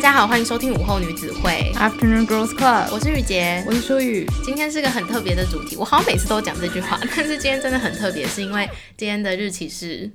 [0.00, 4.26] 大家好，欢迎收听午后女子会 Afternoon Girls Club，我是雨洁，我是舒雨。
[4.42, 8.66] 今天是个很特别的主题，我好像每次都讲这句话， 但是今天真的很特别，是因为
[8.96, 10.10] 今天的日期是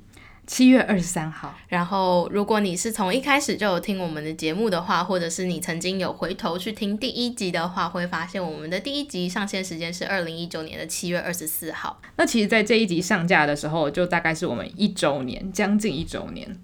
[0.48, 1.54] 七月二十三号。
[1.68, 12.02] 然后，如果你是从一开始就有听我们的节目的话，或者是你曾经有回头去听第一集的话，会发现我们的第一集上线时间是二零一九年的七月二十四号。
[12.18, 16.58] 那其实，在这一集上架的时候，就大概是我们一周年，将近一周年。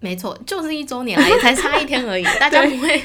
[0.00, 3.02] 没错，就是一周年了，也才差一天而已， 大家不会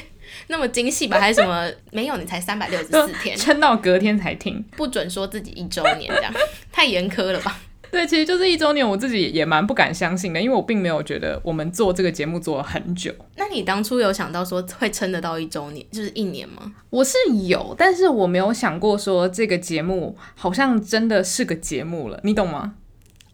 [0.48, 1.18] 那么精细吧？
[1.18, 1.70] 还是什么？
[1.90, 6.32] 没有，你才三百六十四天，撑到隔天才听，不准说自己一周年这样，
[6.70, 7.60] 太严苛了吧？
[7.90, 13.14] 对，其实就是一周年，我自己也蛮不敢相信的，因为我并没有觉得我们做这个节目做了很久。
[13.36, 16.72] 那你当初有想到说会撑得到一周年，就是一年吗？
[16.90, 17.16] 我是
[17.46, 22.74] 有，但是我没有想过说这个节目好像真的是个节目了，你懂吗？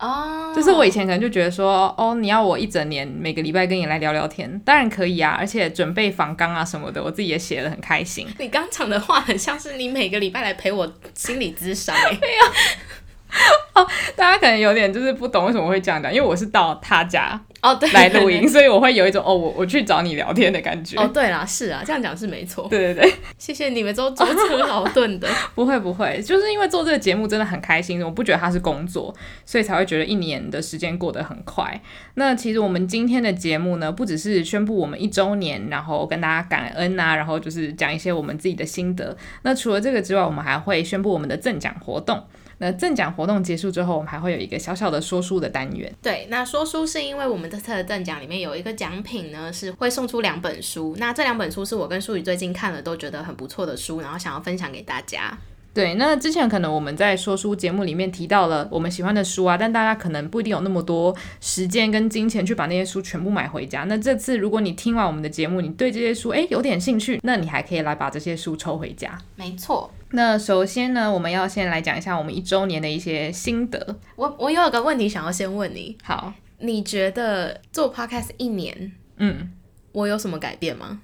[0.01, 0.57] 哦，oh.
[0.57, 8.27] 就是我以前可能就觉得说，哦，你要我一整年每个礼拜跟你来聊聊天，当然可以啊，而且准备访纲啊什么的，我自己也写的很开心。
[8.39, 11.95] 你刚讲的话很像是你每个礼拜来陪我心理咨商。
[11.95, 17.41] 没有，哦，大家可能有点就是不懂为什么会这样讲，因为我是到他家。
[17.63, 20.97] 哦，对，来录音，所以我会有一种哦，我我去找你聊天的感觉。
[20.97, 22.67] 哦，对啦，是啊，这样讲是没错。
[22.71, 25.29] 对 对对，谢谢你们都舟车劳顿的。
[25.55, 31.81] 不会不会，就是因为做这个节目真的很开心，我不觉得它是工作，所以才会觉得一年的时间过得很快。
[32.15, 39.15] 那其实我们今天的节目呢，不只是宣布我们一周年，然后跟大家感恩啊，然后就是讲一些我们自己的心得。
[39.43, 42.25] 那除了这个之外，我们还会宣布我们的赠奖活动。
[42.63, 45.91] 那赠奖活动结束之后，我们还会有一个小小的说书的单元。
[46.03, 50.95] 对，那说书是因为我们这次的赠奖里面有一个奖品呢，是会送出两本书。
[50.99, 55.39] 那这两本书是我跟淑宇最近看了都觉得很不错的书，然后想要分享给大家。
[55.73, 63.85] 对，那之前可能我们在说书节目里面提到了我们喜欢的书啊，但大家可能不一定有那么多时间跟金钱去把那些书全部买回家。
[63.85, 69.17] 那这次如果你听完我们的节目，你对这些书诶有点兴趣，那你还可以来把这些书抽回家。
[69.37, 69.89] 没错。
[70.11, 73.97] 那首先呢，我们要先来讲一下我们一周年的一些心得。
[74.17, 79.53] 我我有一个问题想要先问你，好，你觉得做 podcast 一年，嗯，
[79.93, 81.01] 我有什么改变吗？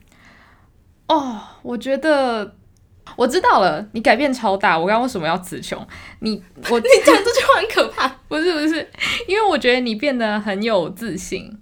[1.07, 2.57] 哦，我觉得
[3.15, 4.79] 我知道了，你改变超大。
[4.79, 5.79] 我刚刚为什么要词穷？
[6.21, 8.89] 你我 你讲这句话很可怕，不是不是，
[9.29, 11.59] 因为我觉得你变得很有自信。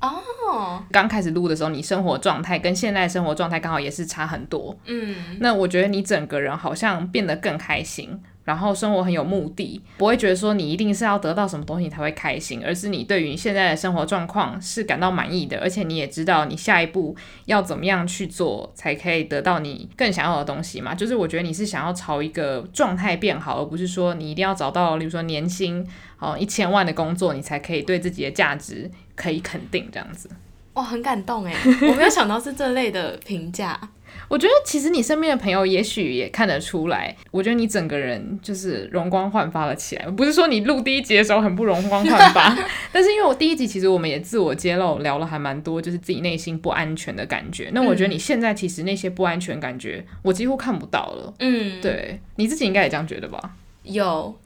[0.00, 4.76] 哦，刚开始录的时候，你生活状态跟现在生活状态刚好也是差很多。
[4.84, 17.14] 嗯，那我觉得你整个人好像变得更开心，然后生活很有目的，不会觉得说你一定是要得到什么东西才会开心，而是你对于现在的生活状况是感到满意的，而且你也知道你下一步
[17.44, 20.94] 要怎么样去做才可以得到你更想要的东西嘛。
[20.94, 25.86] 就是我觉得你是想要朝一个状态变好，而不是说你一定要找到，例如说年薪
[26.18, 28.90] 哦一千万的工作，你才可以对自己的价值。
[29.16, 30.28] 可以肯定这样子，
[30.74, 31.54] 哇，很感动哎！
[31.88, 33.80] 我没有想到是这类的评价。
[34.28, 37.14] 我觉得其实你身边的朋友也许也看得出来。
[37.30, 40.06] 我觉得你整个人就是容光焕发了起来。
[40.06, 42.56] 不是说你录第一集的时候很不容光焕发，
[42.92, 47.70] 但是因为我第一集其实我们也自我揭露聊了还蛮多，就是自己内心不安全的感觉。
[47.72, 51.34] 那我觉得你现在其实那些不安全感觉，我几乎看不到了。
[51.40, 53.38] 嗯，对，你自己应该也这样觉得吧？
[53.84, 54.36] 有。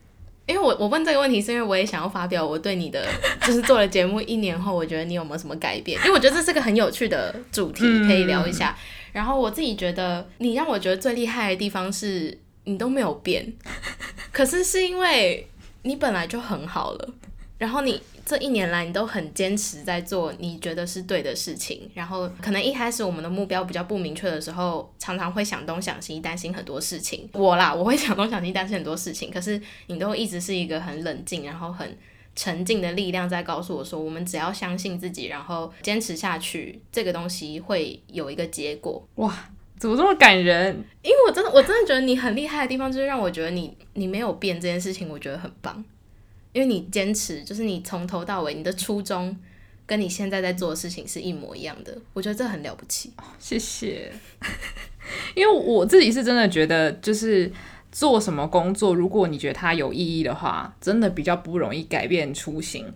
[0.47, 3.06] 因为我我问这个问题，是因为我也想要发表我对你的，
[3.43, 5.97] 就是做了节目一年后，我觉得你有没有什么改变？
[6.00, 8.76] 因为我觉得这是个很有趣的主题，可以聊一下。
[8.76, 8.82] 嗯、
[9.12, 13.53] 然后我自己觉得，你让我觉得最厉害的地方是你都没有变，
[14.32, 15.47] 可是是因为
[15.82, 17.15] 你本来就很好了，
[17.59, 18.00] 然后你。
[18.22, 21.91] 这一年来，你都很坚持在做你觉得是对的事情。
[21.94, 27.28] 然后，可能一开始我们的目标比较不明确的时候，常常会想东想西，担心很多事情。
[27.32, 29.32] 我啦，我会想东想西，担心很多事情。
[29.32, 31.99] 可是，你都一直是一个很冷静，然后很
[32.36, 39.06] 沉静的力量，在告诉我说，我们只要相信自己，然后坚持下去，这个东西会有一个结果。
[39.16, 40.84] 哇，怎么这么感人？
[41.02, 45.84] 因为我真的，我真的觉得你很厉害的地方，就是让我觉得你，你没有变这件事情，我觉得很棒。
[46.52, 49.37] 因为你坚持，就是你从头到尾，你的初衷
[49.87, 53.12] 跟你现在在做的事情是一模一样的，我觉得这很了不起。
[53.38, 54.12] 谢谢。
[55.34, 57.50] 因为我自己是真的觉得，就是
[57.92, 62.87] 做什么工作，如果你觉得它有意义的话，真的比较不容易改变初心。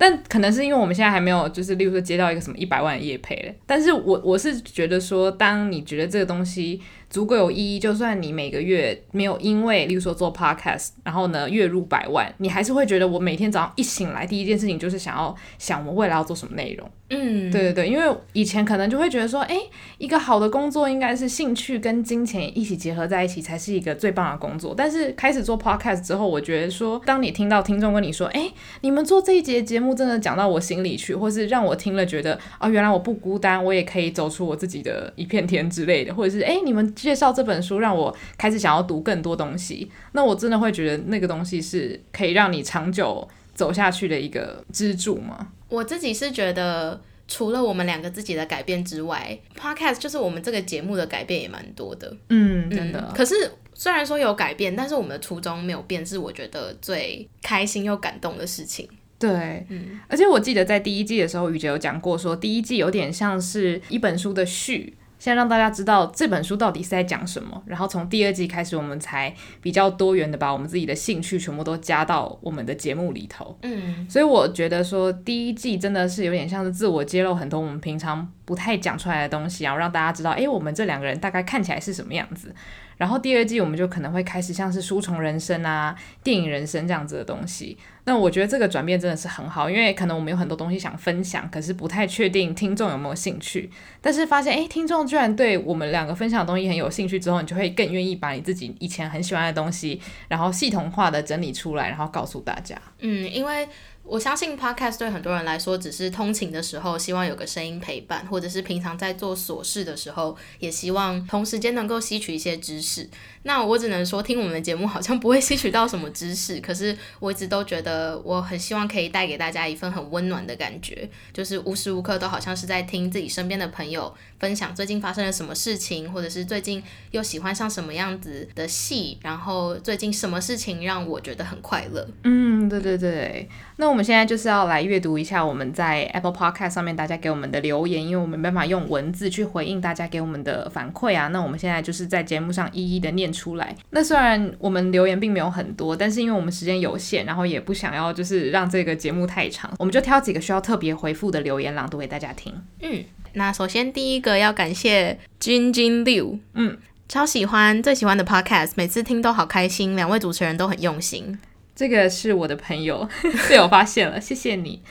[0.00, 3.52] 但可能是因为我们现在还没有，就是例如说接到一个什么一百万的业配。
[3.66, 6.80] 但是我我是觉得说，当你觉得这个东西
[7.10, 7.78] 足够有意义。
[7.78, 16.88] 就算你每个月没有因为，例如说做 podcast，然后呢月入百万，你还是会觉得我每天早上一醒来第一件事情就是想要想我未来要做什么内容。
[17.10, 19.56] 嗯，对对对，因为以前可能就会觉得说，哎，
[19.96, 24.74] 一个好的工作应该是兴趣跟金钱一起结合在一起才是一个最棒的工作。
[24.76, 28.52] 但是开始做 podcast 之后，我觉得说，当你听到听众跟你说，哎，
[28.82, 45.48] 你们做这一节节目真的讲到我心里去，或是让我听了觉得，哦，原来我不孤单，我也可以走出我自己的一片天之类的，或者是，哎，你们介绍这本书让我开始想要读更多东西，那我真的会觉得那个东西是可以让你长久走下去的一个支柱吗？
[45.68, 52.16] 我自己是觉得，除了我们两个自己的改变之外，Podcast 就是我们这个节目的改变也蛮多的。
[52.30, 52.98] 嗯，真的。
[53.06, 53.34] 嗯，可是
[53.74, 58.88] 虽然说有改变，但是我们的初衷没有变，是我觉得最开心又感动的事情。
[59.18, 64.94] 对，嗯，而且我记得在第一季的时候，雨洁有讲过说，说第一季有点像是一本书的序。
[65.18, 73.58] 先让大家知道这本书到底是在讲什么，然后从第二季开始，我们才比较多元的把我们自己的兴趣全部都加到我们的节目里头。
[73.62, 82.54] 嗯，所以我觉得说第一季真的是有点像是自我揭露很多我们平常不太讲出来的东西，然后让大家知道，诶，我们这两个人大概看起来是什么样子。
[82.96, 85.94] 然后第二季我们就可能会开始像是书虫人生啊、
[86.24, 87.78] 电影人生这样子的东西。
[88.08, 93.70] 那我觉得这个转变真的是很好，因为可能我们有很多东西想分享，可是不太确定听众有没有兴趣。
[94.00, 102.80] 但是发现，诶，听众居然对我们两个分享的东西很有兴趣之后，你就会更愿意把你自己以前很喜欢的东西，然后系统化的整理出来，然后告诉大家。
[103.00, 103.68] 嗯，因为。
[104.08, 113.06] 我相信 Podcast 对很多人来说，只是通勤的时候希望有个声音陪伴，或者是平常在做琐事的时候，也希望同时间能够吸取一些知识。
[113.42, 132.08] 那我只能说，听我们的节目好像不会吸取到什么知识，可是我一直都觉得，我很希望可以带给大家一份很温暖的感觉，就是无时无刻都好像是在听自己身边的朋友分享最近发生了什么事情，或者是最近又喜欢上什么样子的戏，然后最近什么事情让我觉得很快乐。
[132.24, 133.48] 嗯，对对对。
[133.76, 141.28] 那我们现在就是要来阅读一下我们在 Apple Podcast 上面大家给我们的留言，因为我们没办法用文字去回应大家给我们的反馈啊。
[141.28, 143.74] 那我们现在就是在节目上一一的念出来。
[143.90, 152.52] 那虽然我们留言并没有很多，但是因为我们时间有限，然后也不想要就是让这个节目太长，我们就挑几个需要特别回复的留言朗读给大家听。
[152.80, 153.04] 嗯，
[153.34, 156.76] 那首先第一个要感谢金金六，嗯，
[157.08, 161.38] 超喜欢，最喜欢的 Podcast，每次听都好开心，两位主持人都很用心。
[161.78, 163.08] 这个是我的朋友，
[163.48, 164.82] 被我发现了， 谢谢你。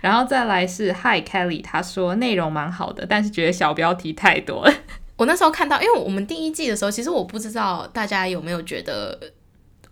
[0.00, 4.72] 然后再来是 Hi Kelly，他说内容蛮好的，但是觉得小标题太多了。
[5.18, 9.18] 我那时候看到，因为我们第一季的时候，其实我不知道大家有没有觉得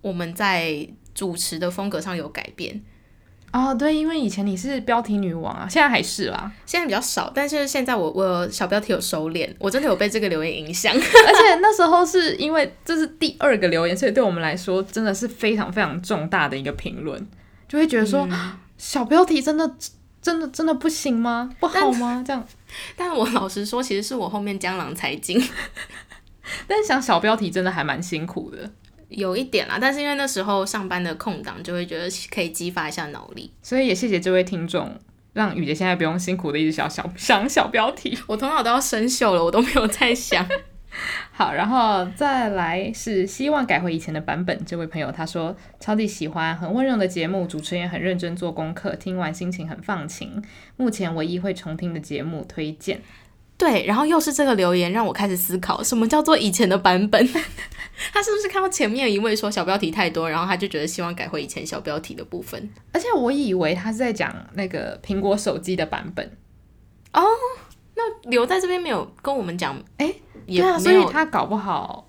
[0.00, 2.80] 我们在主持的风格上有改变。
[3.52, 17.26] 哦，对，因为以前你是标题女王啊，现在还是啦，现在比较少，但是现在我我小标题有收敛，我真的有被这个留言影响， 而且那时候是因为这是第二个留言，所以对我们来说真的是非常非常重大的一个评论，
[17.68, 19.68] 就会觉得说、嗯、小标题真的
[20.22, 21.50] 真的真的不行吗？
[21.58, 22.22] 不好吗？
[22.24, 22.46] 这样，
[22.96, 25.42] 但我老实说，其实是我后面江郎才尽，
[26.68, 28.70] 但想小标题真的还蛮辛苦的。
[29.10, 34.98] 有一点啦，但是因为那时候上班的空档，就会觉得可以激发一下脑力，所以也谢谢这位听众，
[35.32, 40.46] 让雨杰现在不用辛苦的一直想小想小标题， 我头脑都要生锈了，我都没有在想。
[41.30, 50.42] 好，然后再来是希望改回以前的版本，这位朋友他说超级喜欢，很温柔的节目，主持人也很认真做功课，听完心情很放晴，
[50.76, 53.00] 目前唯一会重听的节目推荐。
[53.56, 57.24] 对，然后又是这个留言让我开始思考，什么叫做以前的版本？
[58.12, 62.70] 他是不是看到前面一位说小标题太多，然后他就觉得希望改回以前小标题的部分？
[62.92, 66.26] 而且我以为他是在讲那个苹果手机的版本。
[67.12, 67.22] 哦，
[67.94, 70.14] 那留在这边没有跟我们讲，哎，
[70.46, 72.08] 对啊，所以他搞不好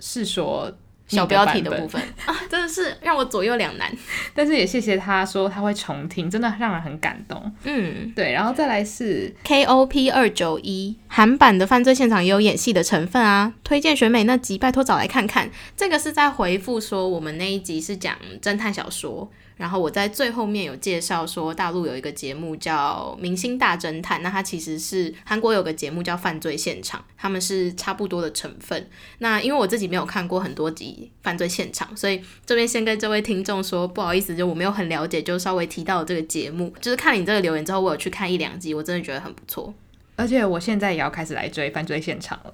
[0.00, 0.72] 是说。
[1.06, 3.90] 小标题的部分 啊，真的是让我左右两难。
[4.34, 7.52] 但是也谢谢他说他会重听，真的让人很感动。
[7.64, 8.32] 嗯，对。
[8.32, 15.50] 然后再来是 KOP 二九一韩版的犯罪现场也有演戏的成分啊，推荐选美那集，拜托找来看看。
[15.76, 19.30] 这个是在回复说我们那一集是讲侦探小说。
[19.56, 28.90] 然后我在最后面有介绍说，大陆有一个节目叫《明星大侦探》，那它其实是韩国有个节目叫《犯罪现场》，他们是差不多的成分。
[29.18, 36.70] 那因为我自己没有看过很多集《犯罪现场》，所以这边先跟这位听众说不好意思，就我没有很了解，就稍微提到这个节目。
[36.80, 39.72] 就是看了你这个留言之后，我有去看一两集，我真的觉得很不错。
[40.16, 42.52] 而且我现在也要开始来追《犯罪现场》了，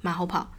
[0.00, 0.50] 马后炮。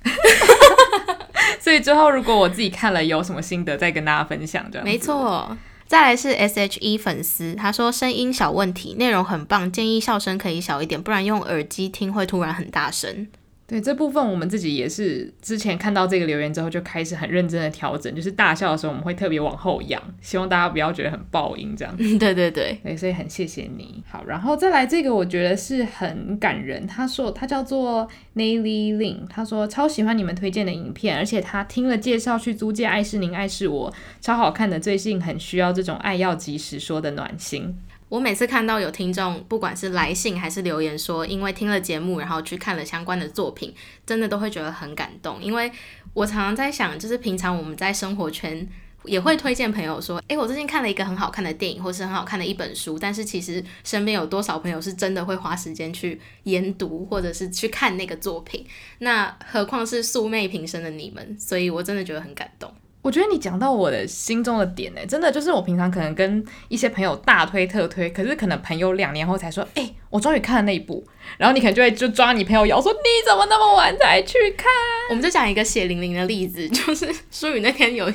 [1.66, 4.64] 所以之后如果我自己看了有什么心得，再跟大家分享。
[4.72, 5.58] 这样没错。
[5.88, 13.26] 再来是 S H E 粉丝，他说声音小问题，内容很棒，建议笑声可以小一点，不然用耳机听会突然很大声。
[13.68, 21.98] 对这部分，我们自己也是之前看到这个留言之后，就开始很认真的调整，就是大笑的时候我们会特别往后仰，希望大家不要觉得很爆音这样。
[21.98, 24.04] 对对对，对，所以很谢谢你。
[24.08, 26.86] 好，然后再来这个，我觉得是很感人。
[26.86, 33.92] 他说他叫做 Nayli Lin，他说超喜欢你们推荐的影片，而且他听了介绍去租借爱是您爱是我，
[34.22, 34.80] 超好看的。
[34.80, 37.76] 最近很需要这种爱要及时说的暖心。
[38.16, 45.44] 我每次看到有听众，不管是来信还是留言说，因为听了节目，然后去看了相关的作品，真的都会觉得很感动。
[45.44, 45.70] 因为
[46.14, 48.66] 我常常在想，就是平常我们在生活圈
[49.04, 52.98] 也会推荐朋友说，诶，我最近看了一个很好看的电影，或是很好看的一本书。
[52.98, 58.66] 但是其实身边有多少朋友是真的会花时间去研读，或者是去看那个作品？
[59.00, 62.74] 那何况是素昧平生的你们，所以我真的觉得很感动。
[63.06, 71.06] 我觉得你讲到我的心中的点呢，真的就是我平常可能跟一些朋友大推特推，可是可能朋友两年后才说，哎、我终于看了那一部，
[71.38, 74.66] 然后你可能就会就抓你朋友咬说，你怎么那么晚才去看？
[75.12, 78.12] 我们就讲一个血淋淋的例子， 就是舒雨那天有，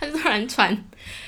[0.00, 0.82] 他就突然传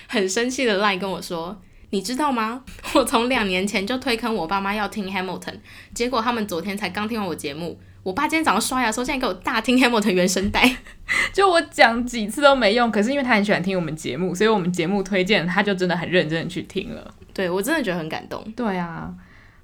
[0.08, 2.64] 很生气的赖跟我说，你知道吗？
[2.94, 5.56] 我从两年前就推坑我爸妈要听 Hamilton，
[5.92, 7.78] 结果他们昨天才刚听完我节目。
[8.04, 10.76] 我爸今天早上刷牙的时候，现在给我大听 Hamilton 原声带，
[11.32, 12.90] 就我讲几次都没用。
[12.90, 17.14] 可是因为他很喜欢听我们节目，所以我们节目推荐，他就真的很认真的去听了。
[17.32, 18.44] 对，我真的觉得很感动。
[18.54, 19.10] 对啊，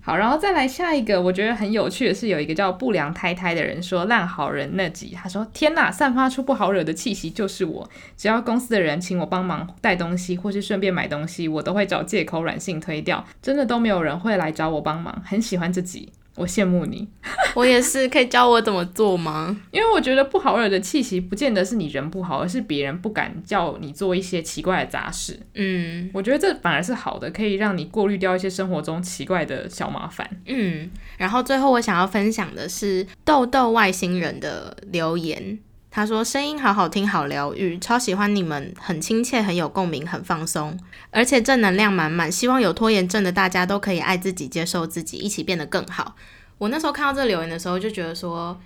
[0.00, 16.10] 好，然后再来下一个，我觉得很有趣的是，有一个叫不良太太的人说烂好人那集，他说天呐，散发出不好惹的气息就是我，只要公司的人请我帮忙带东西或是顺便买东西，我都会找借口软性推掉，真的都没有人会来找我帮忙，很喜欢这集。
[16.36, 17.08] 我羡慕你，
[17.54, 18.08] 我也是。
[18.08, 19.56] 可以教我怎么做吗？
[19.70, 25.38] 因为我觉得不好惹的气息，不见得是你人不好，而是别人不敢叫你做一些奇怪的杂事。
[25.54, 30.28] 嗯，我觉得这反而是好的，可以让你过滤掉一些生活中奇怪的小麻烦。
[30.46, 35.58] 嗯，然后最后我想要分享的是豆豆外星人的留言。
[35.92, 40.78] 他说：“声音好好听，好疗愈，超喜欢你们，很亲切，很有共鸣，很放松，
[41.10, 42.30] 而且正能量满满。
[42.30, 46.14] 希望有拖延症的大家都可以爱自己，接受自己，一起变得更好。”
[46.58, 48.56] 我那时候看到这个留言的时候，就觉得说，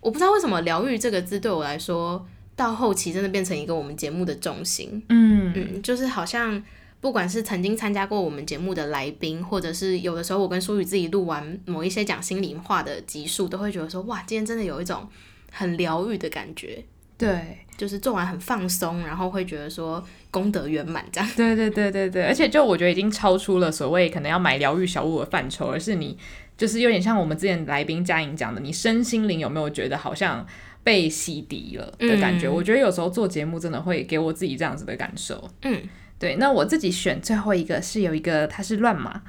[0.00, 5.02] 我不知道为什么“疗愈”这个字对我来说，到后期真的变成一个我们节目的重心。
[5.08, 6.62] 嗯嗯，就是好像
[7.00, 15.08] 不管是曾经参加过我们节目的来宾，或者是有的时候我跟舒宇自己录完某一些讲心里话的集数，都会觉得说，哇，今天真的有一种。
[15.56, 16.84] 很疗愈的感觉，
[17.16, 21.30] 对，就是做完很放松，然后会觉得说功德圆满这样。
[21.34, 26.18] 对对对对对，而且就我觉得已经超出了所谓可能要买疗愈小物的范畴，而是你
[26.58, 30.46] 就是有点像我们之前来宾佳颖讲的，你身心灵有没有觉得好像
[30.84, 32.46] 被洗涤了的感觉？
[32.48, 35.50] 嗯，我觉得有时候做节目真的会给我自己这样子的感受。
[35.62, 35.80] 嗯。
[36.18, 39.20] 对，那我自己选最后一个是有一个，他是乱码，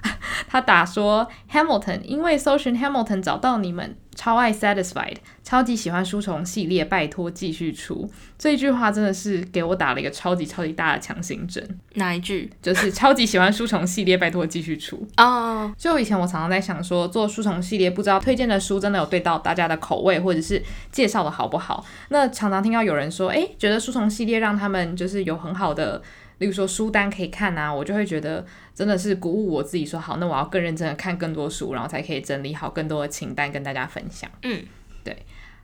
[0.48, 8.10] 他打说 Hamilton，因为搜寻 Hamilton 找到你们，超爱 Satisfied，超级喜欢书虫系列，拜托继续出。
[8.38, 11.78] 这一句话真的是给我打了一个超级超级大的强心针。
[11.96, 12.50] 哪一句？
[12.62, 15.06] 就是 超级喜欢书虫系列，拜托继续出。
[15.18, 15.72] 哦，oh.
[15.78, 21.86] 就以前我常常在想说，做书虫系列，不知道推荐的书真的有对到大家的口味，或者是介绍的好不好？
[22.08, 26.02] 那常常听到有人说，诶，觉得书虫系列让他们就是有很好的。
[26.40, 34.30] 例如说书单可以看啊，我就会觉得真的是鼓舞我自己说好，那我要更认真的看更多书，然后才可以整理好更多的清单跟大家分享。
[34.44, 34.64] 嗯，
[35.04, 35.18] 对。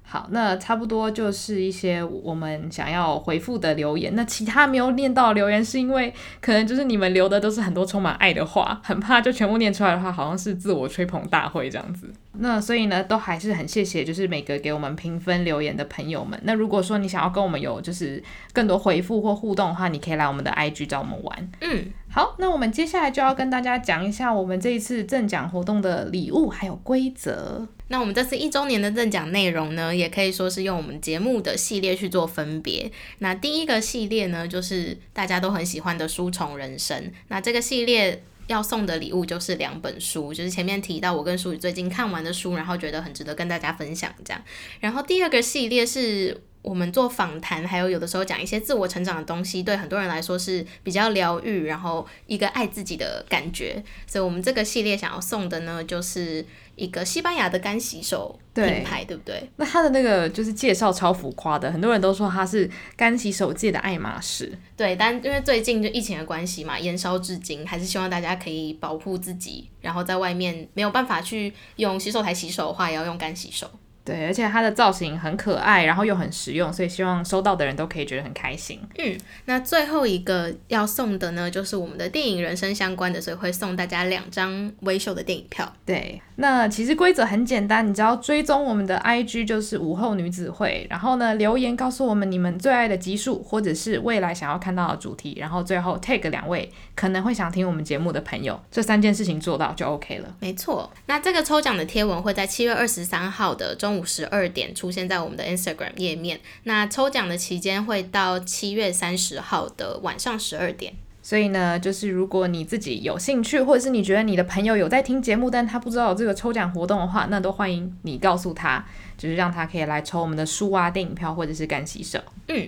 [0.05, 4.13] 好，那差不多就是一些我们想要回复的留言。
[4.15, 12.07] 那其他没有念到留言，是因为可能就是你们留的都是很多充满爱的话，很怕就全部念出来的话，好像是自我吹捧大会这样子。
[12.33, 16.39] 那所以呢，都还是很谢谢，就是每个给我们评分留言的朋友们。
[16.43, 21.51] 那如果说你想要跟我们有就是更多回复或互动的话，你可以来我们的 IG 找我们玩。
[21.61, 27.67] 嗯，好，那我们接下来就要跟大家讲一下我们这一次赠奖活动的礼物还有规则。
[27.93, 32.91] 那我们这次一周年的赠奖内容呢，也可以说是用我们节目的系列去做分别。
[33.19, 37.11] 那第一个系列呢，就是大家都很喜欢的书虫人生。
[37.27, 44.43] 那这个系列要送的礼物就是两本书，就是前面提到我跟淑宇最近看完的书，然后觉得很值得跟大家分享这样。
[44.79, 46.41] 然后第二个系列是。
[46.63, 53.83] 我们做访谈，还有有的时候讲一些自我成长的东西，对很多人来说是比较疗愈，然后一个爱自己的感觉。
[54.07, 56.43] 所以，我们这个系列想要送的呢，就是
[56.75, 59.49] 一个西班牙的干洗手品牌，对，对不对？
[59.57, 64.57] 那它的那个就是介绍超浮夸的，很多人都说它是干洗手界的爱马仕。
[64.77, 73.69] 对，但因为最近就疫情的关系嘛，延烧至今，还是希望大家可以保护自己，然后在外面没有办法去用洗手台洗手的话，也要用干洗手。
[74.05, 78.79] 对，而且它的造型很可爱，然后又很实用，所以希望收到的人都可以觉得很开心。
[78.97, 85.71] 嗯，那最后一个要送的呢，就是我们的电影人生相关的，所以会送大家两张微秀的电影票。
[85.85, 100.35] 对，那其实规则很简单，你只要追踪我们的 IG，就是午后女子会，然后呢留言告诉我们你们最爱的集数，或者是未来想要看到的主题，然后最后 tag 两位可能会想听我们节目的朋友，这三件事情做到就 OK 了。
[100.41, 103.92] 没错，那这个抽奖的贴文会在七月二十三号的中。
[103.93, 106.39] 中午十二点出现在我们的 Instagram 页面。
[106.63, 110.93] 那抽奖的期间会到七月三十号的晚上十二点。
[111.21, 118.83] 所以呢，就是如果你自己有兴趣，或者是你觉得你的朋友有在听节目，但他不知道有这个抽奖活动的话，那都欢迎你告诉他，
[119.15, 122.19] 就是让他可以来抽我们的书啊、电影票或者是干洗手。
[122.47, 122.67] 嗯。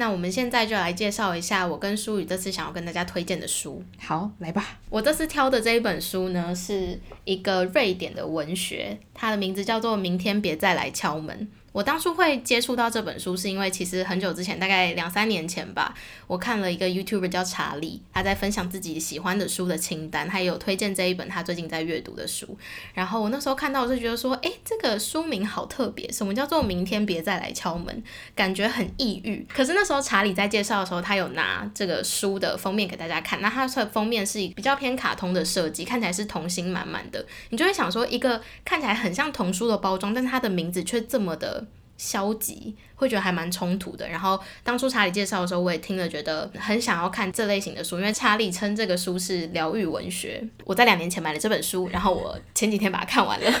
[0.00, 3.84] 那我们现在就来介绍一下我跟舒宇这次想要跟大家推荐的书。
[3.98, 4.80] 好，来吧。
[4.88, 11.46] 我这次挑的这一本书呢，是一个瑞典的文学，它的名字叫做《明天别再来敲门》。
[11.72, 15.94] 我当初会接触到这本书，是因为其实很久之前，大概两三年前吧，
[16.26, 22.58] 我看了一个 YouTuber 叫查理，他在分享自己喜欢的书的清单，他也有推荐这一本他最近在阅读的书。
[22.92, 28.02] 然后我那时候看到，我就觉得说，诶，这个书名好特别，什么叫做“明天别再来敲门”，
[28.34, 29.46] 感觉很抑郁。
[29.54, 41.59] 可是那时候查理在介绍的时候，他有拿这个书的封面给大家看，那它的封面是比较偏卡通的设计，看起来是童心满满的，你就会想说，一个看起来很像童书的包装，但是它的名字却这么的。
[42.00, 44.08] 消极会觉得还蛮冲突的。
[44.08, 50.42] 然后当初查理介绍的时候，我也听了，觉得很想要看这类型的书，因为查理称这个书是疗愈文学。
[50.64, 53.52] 我在两年前买了这本书，然后我前几天把它看完了。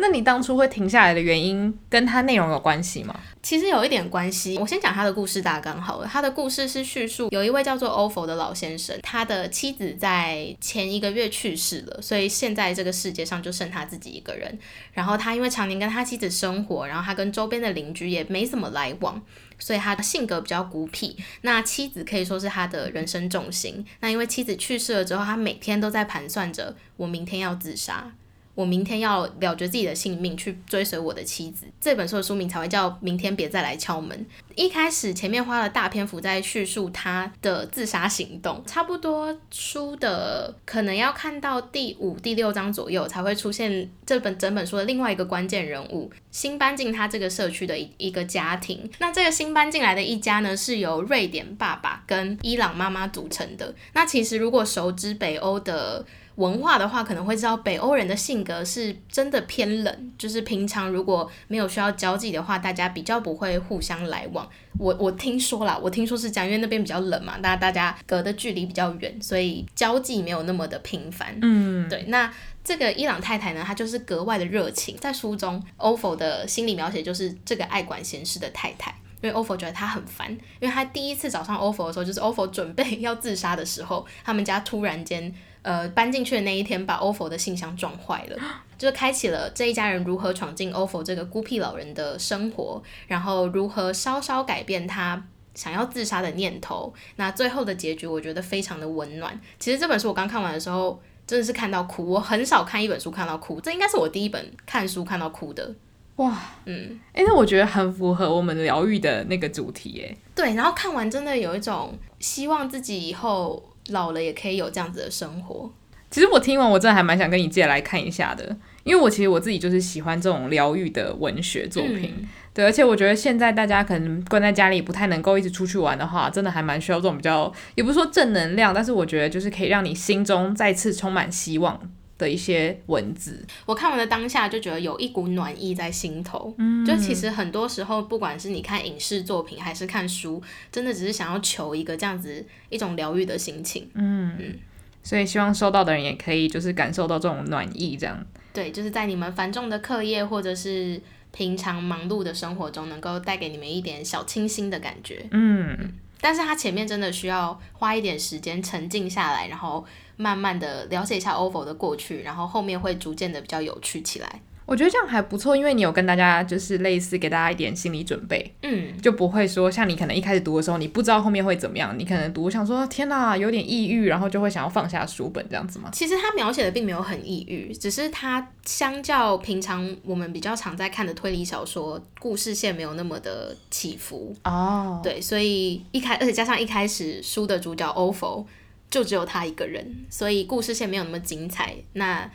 [0.00, 3.14] 那你当初会停下来的原因，跟它内容有关系吗？
[3.42, 4.58] 其实有一点关系。
[4.58, 6.06] 我先讲他的故事大纲好了。
[6.06, 14.58] 他的故事是叙述有一位叫做欧佛的老先生，他的妻子在前一个月去世了，所以现在这个世界上就剩他自己一个人。
[14.92, 19.20] 然后他因为常年跟他妻子生活，然后他跟周边的邻居也没什么来往，
[19.58, 21.16] 所以他的性格比较孤僻。
[21.40, 23.84] 那妻子可以说是他的人生重心。
[24.00, 28.12] 那因为妻子去世了之后，他每天都在盘算着，我明天要自杀。
[28.60, 31.64] 我明天要了结自己的性命，去追随我的妻子。
[31.80, 34.18] 这本书的书名才会叫《明天别再来敲门》。
[34.54, 48.90] 一开始前面花了大篇幅在叙述他的自杀行动，差不多书的可能要看到第五、第六章左右才会出现这本整本书的另外一个关键人物，新搬进他这个社区的一一个家庭。
[48.98, 53.74] 那这个新搬进来的一家呢，是由瑞典爸爸跟伊朗妈妈组成的。
[53.94, 56.04] 那其实如果熟知北欧的
[56.40, 64.48] 文化的话，可能会知道北欧人的性格是真的偏冷，就是平常如果没有需要交际的话，大家比较不会互相来往。
[64.78, 71.38] 我我听说啦，我听说是这样，因为那边比较冷嘛，大家大家隔的距离比较远，所以交际没有那么的频繁。
[71.42, 72.04] 嗯，对。
[72.08, 72.32] 那
[72.64, 74.96] 这个伊朗太太呢，她就是格外的热情。
[74.96, 85.34] 在书中，欧佛的心理描写就是这个爱管闲事的太太，因为欧佛觉得她很烦，因为他第一次找上欧佛的时候，就是欧佛准备要自杀的时候，他们家突然间。
[85.62, 88.38] 呃，搬进去的那一天，把 ofo 的信箱撞坏了，
[88.78, 95.22] 就开启了这一家人如何闯进 ofo 这个孤僻老人的生活，然后如何稍稍改变他
[95.54, 96.90] 想要自杀的念头。
[97.16, 99.38] 那最后的结局，我觉得非常的温暖。
[99.58, 102.06] 其实这本书我刚看完的时候，真的是看到哭。
[102.06, 105.74] 我很少看一本书看到哭，这应该是我第一本看书看到哭的。
[106.16, 110.54] 哇，嗯，哎、欸，那我觉得很符合我们疗愈的那个主题，哎，对。
[110.54, 113.62] 然后看完真的有一种希望自己以后。
[113.90, 115.70] 老了也可以有这样子的生活。
[116.10, 122.14] 其实我听完，我真的还蛮想跟你借来看一下的，因为我其实我自己就是喜欢这种疗愈的文学作品。
[122.18, 131.80] 嗯、对，而且我觉得现在大家可能关在家里不太能够一直出去玩的话，真的还蛮需要这种比较，也不是说正能量，但是我觉得就是可以让你心中再次充满希望
[132.20, 133.44] 的一些文字。
[133.64, 136.54] 我看完的当下就觉得有一股暖意在心头。
[136.58, 143.90] 嗯，就其实很多时候，不管是你看影视作品还是看书，真的只是想要求一个这样子一种疗愈的心情。
[143.94, 144.58] 嗯嗯。
[145.02, 148.22] 所以希望收到的人也可以就是感受到这种暖意，这样。
[148.52, 151.00] 对，就是在你们繁重的课业或者是
[151.32, 155.24] 平常忙碌的生活中，能够带给你们一点小清新的感觉。
[155.30, 159.82] 嗯，但是它前面真的需要花一点时间沉静下来，然后
[160.20, 164.40] 慢慢的了解一下 OFO 的过去，然后后面会逐渐的比较有趣起来。
[164.66, 175.90] 我觉得这样还不错，因为你有跟大家就是类似给大家一点心理准备，嗯，就不会说像你可能一开始读的时候，你不知道后面会怎么样，你可能读想说天哪，有点抑郁，然后就会想要放下书本这样子吗？
[175.92, 188.44] 其实他描写的并没有很抑郁，只是他相较平常我们比较常在看的推理小说，故事线没有那么的起伏哦，对，所以一开，而且加上一开始书的主角 OFO
[188.90, 191.74] 就只有他一个人，所以故事线没有那么精彩。
[191.92, 192.28] 那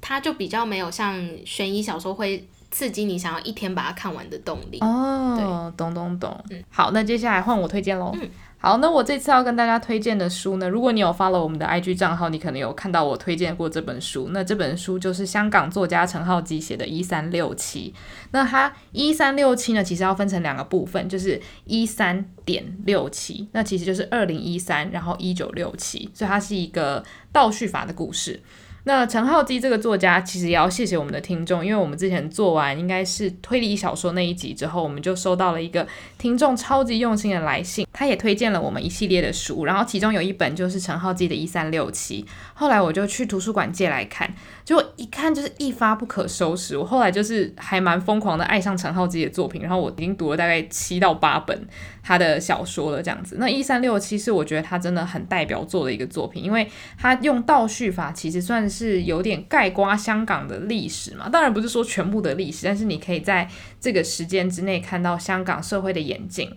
[0.00, 4.78] 他就比较没有像悬疑小说会刺激你想要一天把它看完的动力。
[4.80, 6.44] 哦，懂懂懂。
[6.50, 8.12] 嗯，好，那接下来换我推荐喽。
[8.14, 8.30] 嗯。
[8.62, 14.28] 好，那我这次要跟大家推荐的书呢，如果你有 follow 我们的 IG 账号，你可能有看到我推荐过这本书。
[14.32, 17.94] 那这本书就是香港作家陈浩基写的《一三六七》。
[18.32, 28.38] 那它一三六七呢，其实要分成两个部分，就是一三点六七，那其实就是二零一三，然后一九六七，所以它是一个倒叙法的故事。
[28.84, 42.22] 那陈浩基这个作家，其实也要谢谢我们的听众，因为我们之前做完应该是推理小说那一集之后，我们就收到了一个听众超级用心的来信，他也推荐了我们一系列的书，然后其中有一本就是陈浩基的《一三六七》，
[42.54, 51.66] 后来我就去图书馆借来看，结果一看就是一发不可收拾，我后来就是还蛮疯狂的爱上陈浩基的作品，然后我已经读了大概七到八本
[52.02, 53.36] 他的小说了，这样子。
[53.38, 56.66] 那《一三六七》是我觉得他真的很代表作的一个作品，因为
[56.98, 59.00] 他用倒叙法，其实算是。
[59.00, 63.48] 有点盖刮香港的历史嘛，当然不是说全部的历史，但是你可以在
[63.80, 66.48] 这个时间之内看到香港社会的演进。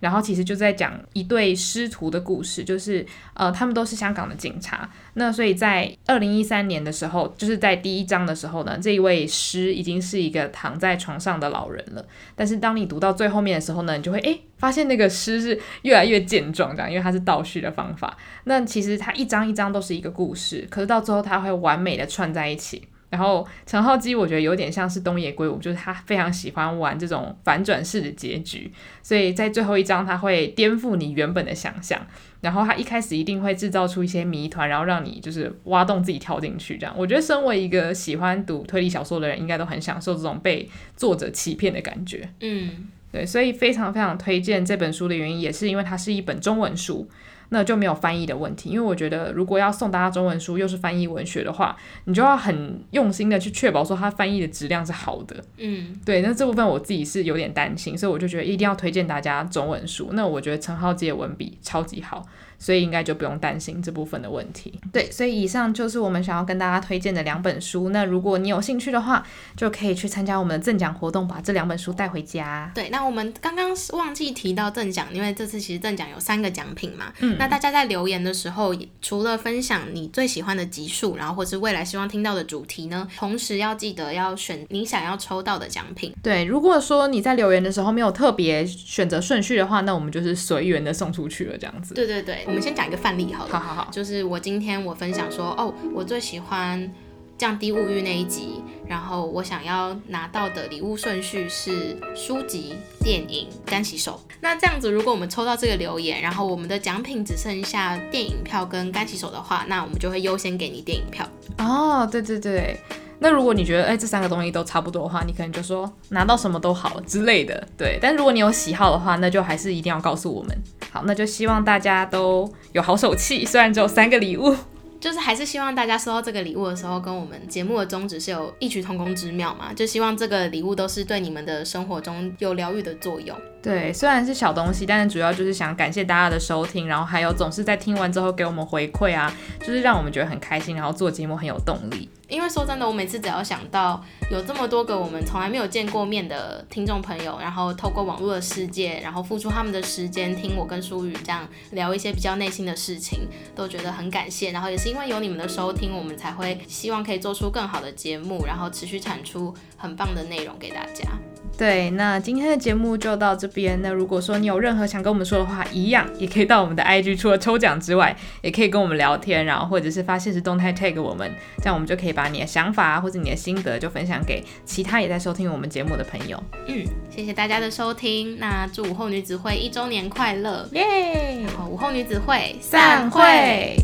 [0.00, 3.04] 然后其实就在讲一对师徒的故事，就是
[3.34, 4.88] 呃，他们都是香港的警察。
[5.14, 12.04] 那所以在二零一三年的时候，就是在第一章的时候呢，这一位师已经是一个躺在床上的老人了。
[12.34, 18.16] 但是当你读到最后面的时候呢，你就会诶发现那个师是越来越健壮，这样，因为他是倒叙的方法。
[18.44, 22.82] 那其实他一章一章都是一个故事，可是到最后他会完美的串在一起。
[23.08, 28.70] 然后陈浩基，我觉得有点像是东野圭吾，就是他非常喜欢玩这种反转式的结局，
[29.02, 32.04] 所以在最后一章他会颠覆你原本的想象，
[32.40, 36.92] 然后他一开始一定会制造出一些谜团，然后让你就是挖洞自己跳进去这样。
[36.98, 42.28] 我觉得身为一个喜欢读推理小说的人，应该都很享受这种被作者欺骗的感觉。
[42.40, 47.08] 嗯，对，所以非常非常推荐这本书的原因，也是因为它是一本中文书。
[47.50, 55.36] 那就没有翻译的问题，因为我觉得如果要送大家中文书，又是翻译文学的话，你就要很用心的去确保说它翻译的质量是好的。
[55.58, 60.10] 嗯，对，那这部分我自己是有点担心，所以我就觉得一定要推荐大家中文书。
[60.12, 62.26] 那我觉得陈浩基的文笔超级好。
[62.58, 64.80] 所以应该就不用担心这部分的问题。
[64.90, 67.90] 对，所以以上就是我们想要跟大家推荐的两本书。
[67.90, 69.22] 那如果你有兴趣的话，
[69.54, 72.72] 就可以去参加我们的赠奖活动，把这两本书带回家。
[72.74, 77.12] 对，那我们刚刚忘记提到赠奖，因为这次其实赠奖有三个奖品嘛。
[77.20, 77.35] 嗯。
[77.38, 86.12] 那大家在留言的时候，除了分享你最喜欢的集数，然后或是未来希望听到的主题呢，同时要记得要选你想要抽到的奖品。
[86.22, 91.94] 对，如果说你在留言的时候没有特别选择顺序的话，那我们就是随缘的送出去了，这样子。
[91.94, 92.44] 对对对。
[92.46, 96.90] 我们先讲一个范例好了，好好好，就是我今天我分享说，哦，我最喜欢
[97.38, 104.20] 降低物欲那一集，然后我想要拿到的礼物顺序是书籍、电影、干洗手。
[104.40, 111.26] 那这样子，如果我们抽到这个留言，然后我们的奖品只剩下电影票跟干洗手的话，那我们就会优先给你电影票。
[111.58, 112.78] 哦，对对对。
[113.18, 117.98] 那如果你觉得哎，这三个东西都差不多的话，你可能就说拿到什么都好之类的，对。
[118.00, 120.62] 但如果你有喜好的话，那就还是一定要告诉我们。
[120.90, 124.54] 好，那就希望大家都有好手气，虽然只有三个礼物。
[125.00, 133.36] 就是还是希望大家收到这个礼物的时候，跟我们节目的宗旨是有异曲同工之妙嘛，就希望这个礼物都是对你们的生活中有疗愈的作用。
[133.66, 142.08] 对，虽然是小东西，但是主要就是想感谢大家的收听，然后还有总是在听完之后给我们回馈啊，就是让我们觉得很开心，然后做节目很有动力。
[142.28, 144.00] 因为说真的，我每次只要想到
[144.30, 153.26] 有这么多个我们从来没有见过面的听众朋友，然后透过网络的世界，然后付出他们的时间听我跟舒宇这样聊一些比较内心的事情，
[153.56, 154.52] 都觉得很感谢。
[154.52, 161.10] 然后也是因为有你们的收听，我们才会希望可以做出更好的节目，然后持续产出很棒的内容给大家。
[161.58, 163.80] 对，那今天的节目就到这边。
[163.80, 176.42] 那如果说你有任何想跟我们说的话，一样也可以到我们的 IG，除了抽奖之外，也可以跟我们聊天，然后或者是发现实动态 tag 我们，这样我们就可以把你的想法或者你的心得就分享给其他也在收听我们节目的朋友。
[176.66, 178.38] 嗯，谢谢大家的收听。
[178.38, 181.42] 那祝午后女子会一周年快乐，耶！
[181.42, 183.76] 然后午后女子会散会。